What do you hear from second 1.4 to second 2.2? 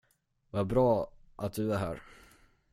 du är här.